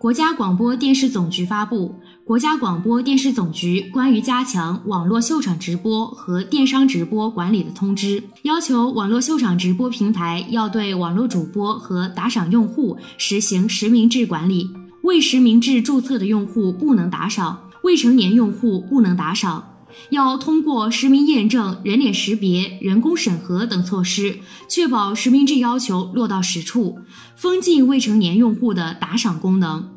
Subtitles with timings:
[0.00, 1.94] 国家广播电视总局发布
[2.26, 14.70] 《国家广播电视总局关于加强网络秀场直播和电商直播管理的通知》，要求网络秀场直播平台要对网络主播和打赏用户实行实名制管理，
[15.02, 19.62] 未实名制注册的用户不能打赏，未成年用户不能打赏。
[20.10, 26.98] 要通过实名验证、人脸识别、人工审核等措施，确保实名制要求落到实处，
[27.36, 29.90] 封禁未成年用户的打赏功能。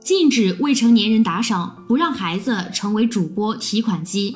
[0.00, 4.34] 禁止未成年人打赏，不让孩子成为主播提款机。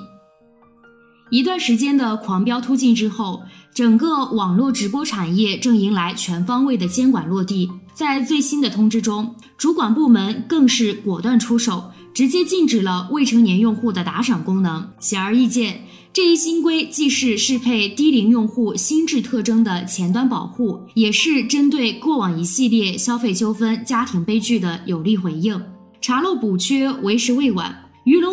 [1.29, 3.43] 一段时间的狂飙突进之后，
[3.75, 7.69] 整个网络直播产业正迎来全方位的监管落地。
[7.93, 14.89] 在最新的通知中，主管部门更是果断出手，直接禁止了未成年用户的打赏功能。
[15.01, 25.61] 显而易见，这一新规既是适配低龄用户心智特征的前端保护，也是针对过往一系列消费纠纷、家庭悲剧的有力回应。
[26.01, 27.86] 查漏补缺，为时未晚。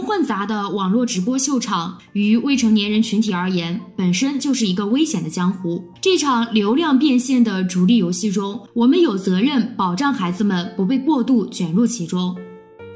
[0.04, 5.84] 混杂的网络直播秀场，于未成年人群体而言，本身就是一个危险的江湖。
[6.02, 12.36] 这场流量变现的逐利游戏中，我们有责任保障孩子们不被过度卷入其中。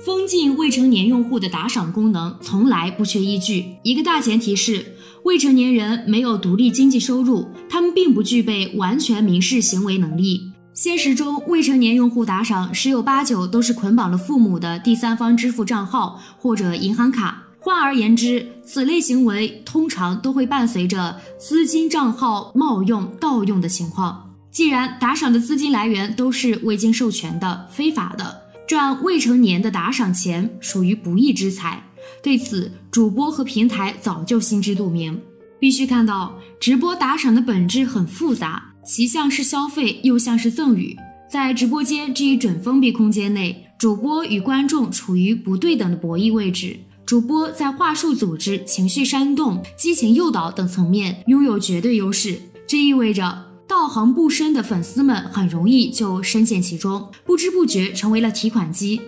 [0.05, 3.65] 封禁未成年用户的打赏功能，从来不缺依据。
[3.83, 4.85] 一个大前提是，
[5.23, 10.51] 未成年人没有独立经济收入，他们并不具备完全民事行为能力。
[10.77, 17.41] 现实中，未成年用户打赏十有八九都是捆绑了父母的第三方支付账号或者银行卡。
[17.57, 24.35] 换而言之，此类行为通常都会伴随着资金账号冒用、盗用的情况。
[24.51, 31.83] 既然打赏的资金来源都是未经授权的、非法的，赚未成年的打赏钱属于不义之财。
[32.21, 35.19] 对此，主播和平台早就心知肚明。
[35.59, 38.66] 必须看到，直播打赏的本质很复杂。
[38.87, 40.95] 其像是消费，又像是赠与。
[41.29, 46.79] 在直播间这一准封闭空间内，主播与观众处于不对等的博弈位置。
[47.05, 59.01] 主播在话术组织、情绪煽动、激情诱导等层面拥有绝对优势，这意味着道行不深的粉丝们很容易就深陷其中，不知不觉成为了提款机。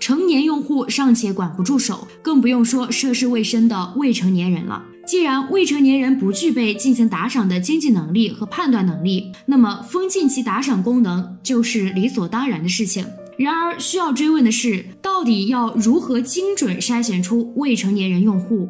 [0.00, 4.82] 成年用户尚且管不住手，更不用说涉世未深的未成年人了。
[5.06, 13.06] 既然未成年人不具备进行打赏的经济能力和判断能力，那么封禁其打赏功能就是理所当然的事情。
[13.38, 18.68] 然而，需要追问的是，到底要如何精准筛选出未成年人用户？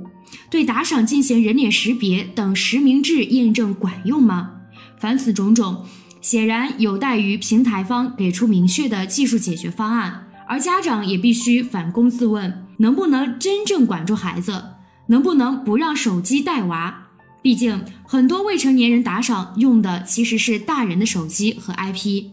[0.51, 4.51] 对打赏进行人脸识别等实名制验证管用吗？
[4.99, 5.87] 凡此种种，
[6.21, 14.63] 显然有待于平台方给出明确的技术解决方案，而家长也必须反躬自问，能不能真正管住孩子？
[15.07, 17.09] 能不能不让手机带娃？
[17.43, 22.25] 毕竟很多未成年人打赏用的其实是大人的手机和 IP。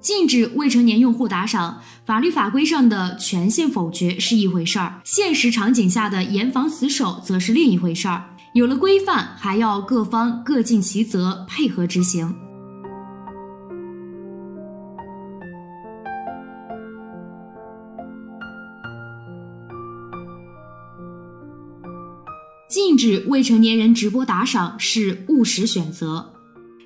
[0.00, 8.24] 禁止未成年用户打赏，法律法规上的权限否决是一回事儿，现实场景下的严防死守则是另一回事儿。
[8.54, 12.34] 有了规范，还要各方各尽其责，配合执行。
[22.68, 26.34] 禁止未成年人直播打赏是务实选择。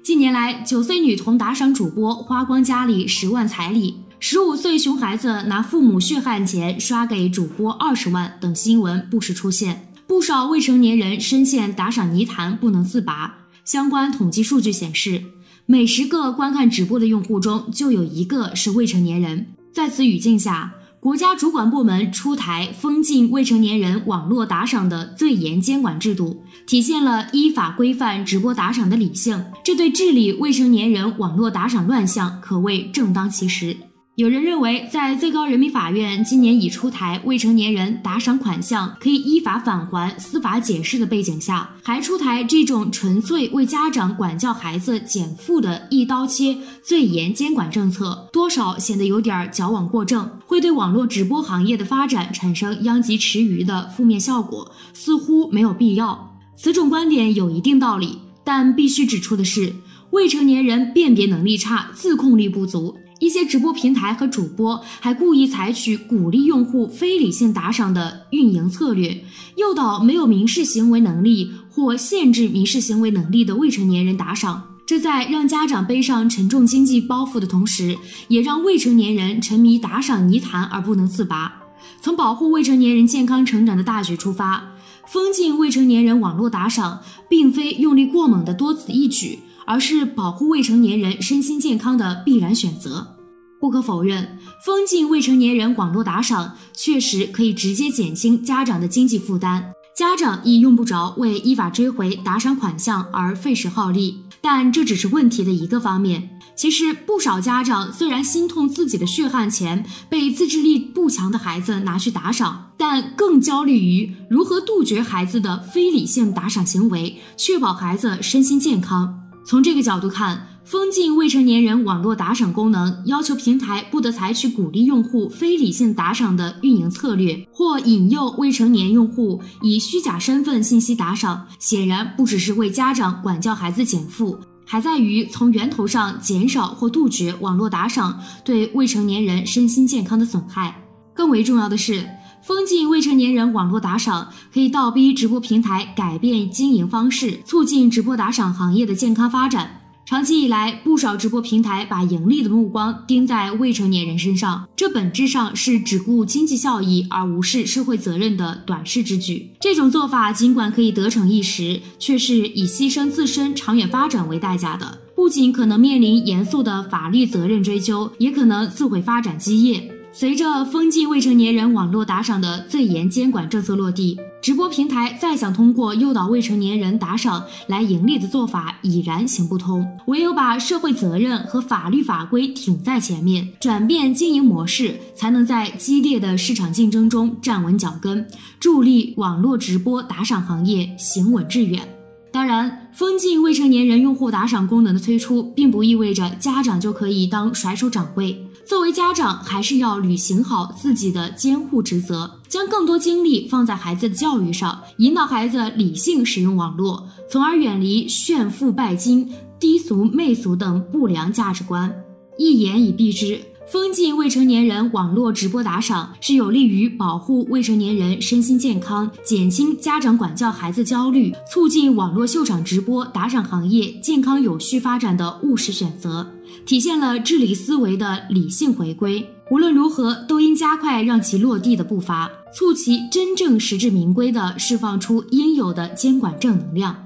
[0.00, 13.38] 近年来，九岁女童打赏主播花光家里十万彩礼，十五岁熊孩子拿父母血汗钱刷给主播二十万等新闻不时出现，不少未成年人深陷打赏泥潭不能自拔。
[13.64, 15.24] 相关统计数据显示，
[15.66, 19.48] 每十个观看直播的用户中就有一个是未成年人。
[19.72, 33.76] 在此语境下，国家主管部门出台封禁未成年人网络打赏的最严监管制度，体现了依法规范直播打赏的理性，这对治理未成年人网络打赏乱象可谓正当其时。
[34.16, 56.36] 有人认为，在最高人民法院今年已出台未成年人打赏款项可以依法返还、司法解释的背景下，还出台这种纯粹为家长管教孩子减负的一刀切、最严监管政策，多少显得有点矫枉过正，会对网络直播行业的发展产生殃及池鱼的负面效果，似乎没有必要。
[56.54, 59.74] 此种观点有一定道理，但必须指出的是，
[60.10, 62.98] 未成年人辨别能力差、自控力不足。
[63.22, 69.24] 一些直播平台和主播还故意采取鼓励用户非理性打赏的运营策略，
[69.54, 74.64] 诱导没有民事行为能力或限制民事行为能力的未成年人打赏。
[74.84, 77.96] 这在让家长背上沉重经济包袱的同时，
[78.26, 81.62] 也让未成年人沉迷打赏泥潭而不能自拔。
[82.00, 84.72] 从保护未成年人健康成长的大局出发，
[85.06, 86.98] 封禁未成年人网络打赏，
[87.28, 89.38] 并非用力过猛的多此一举。
[89.66, 93.16] 而是保护未成年人身心健康的必然选择。
[93.60, 99.62] 不可否认，封禁未成年人网络打赏确实可以直接减轻家长的经济负担，
[99.96, 104.24] 家长亦用不着为依法追回打赏款项而费时耗力。
[104.40, 106.40] 但这只是问题的一个方面。
[106.56, 119.21] 其实，不少家长虽然心痛自己的血汗钱被自制力不强的孩子拿去打赏，但更焦虑于如何杜绝孩子的非理性打赏行为，确保孩子身心健康。
[119.44, 140.82] 从这个角度看，封禁未成年人网络打赏功能，要求平台不得采取鼓励用户非理性打赏的运营策略，或引诱未成年用户以虚假身份信息打赏，显然不只是为家长管教孩子减负，还在于从源头上减少或杜绝网络打赏对未成年人身心健康的损害。
[141.14, 142.06] 更为重要的是。
[142.42, 149.78] 封禁未成年人网络打赏，可以倒逼直播平台改变经营方式，促进直播打赏行业的健康发展。
[150.04, 159.52] 长期以来，不少直播平台把盈利的目光盯在未成年人身上，这本质上是只顾经济效益而无视社会责任的短视之举。
[159.60, 169.91] 这种做法尽管可以得逞一时，却是以牺牲自身长远发展为代价的，不仅可能面临严肃的法律责任追究，也可能自毁发展基业。
[170.14, 179.86] 随着封禁未成年人网络打赏的最严监管政策落地，直播平台再想通过诱导未成年人打赏来盈利的做法已然行不通。
[180.08, 188.26] 唯有把社会责任和法律法规挺在前面，转变经营模式，才能在激烈的市场竞争中站稳脚跟，
[188.60, 191.88] 助力网络直播打赏行业行稳致远。
[192.32, 198.44] 当然，封禁未成年人用户打赏功能的推出，并不意味着家长就可以当甩手掌柜。
[198.64, 209.30] 作为家长，还是要履行好自己的监护职责，将更多精力放在孩子的教育上，引导孩子理性使用网络，从而远离炫富拜金、
[209.60, 211.94] 低俗媚俗等不良价值观。
[212.38, 213.38] 一言以蔽之。
[213.66, 226.26] 封禁未成年人网络直播打赏，是有利于保护未成年人身心健康，减轻家长管教孩子焦虑，促进网络秀场直播打赏行业健康有序发展的务实选择，
[226.66, 229.26] 体现了治理思维的理性回归。
[229.50, 236.96] 无论如何，都应加快让其落地的步伐，促其真正实至名归地释放出应有的监管正能量。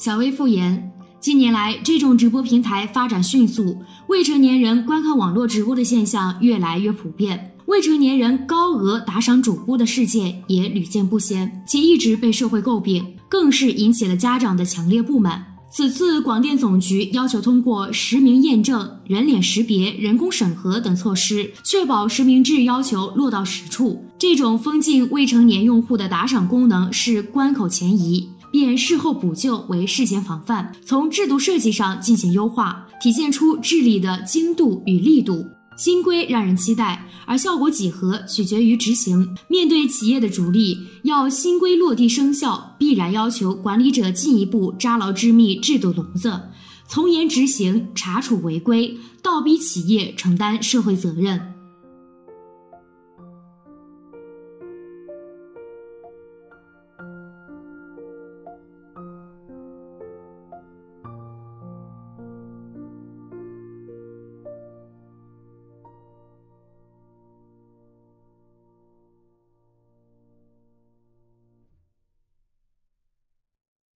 [0.00, 3.76] 小薇复言，近年来这种直播平台发展迅速，
[4.06, 15.44] 未成年人观看网络直播的现象越来越普遍，未成年人高额打赏主播的事件也屡见不鲜，且一直被社会诟病，更是引起了家长的强烈不满。
[15.70, 24.02] 此次广电总局要求通过实名验证、人脸识别、人工审核等措施，确保实名制要求落到实处。
[24.18, 28.26] 这种封禁未成年用户的打赏功能是关口前移。
[28.50, 35.46] 便事后补救为事前防范，从制度设计上进行优化，体现出治理的精度与力度。
[35.76, 39.34] 新规让人期待，而效果几何取决于执行。
[39.48, 46.38] 面对企业的逐利，要新规落地生效，必然要求管理者进一步扎牢织密制度笼子，
[46.86, 51.49] 从严执行，查处违规，倒逼企业承担社会责任。